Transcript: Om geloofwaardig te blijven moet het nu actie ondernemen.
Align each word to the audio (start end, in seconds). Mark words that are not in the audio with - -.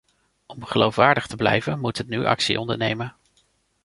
Om 0.45 0.63
geloofwaardig 0.65 1.27
te 1.27 1.35
blijven 1.35 1.79
moet 1.79 1.97
het 1.97 2.07
nu 2.07 2.25
actie 2.25 2.59
ondernemen. 2.59 3.15